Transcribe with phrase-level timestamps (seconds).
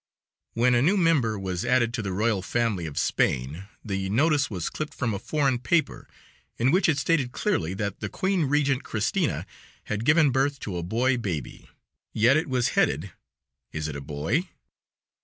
[0.53, 4.67] When a new member was added to the royal family of Spain the notice was
[4.67, 6.07] clipped from a foreign paper,
[6.57, 9.45] in which it stated clearly that the Queen Regent Christina
[9.83, 11.69] had given birth to a boy baby.
[12.13, 13.11] Yet it was headed:
[13.73, 14.49] "Is it a Boy?"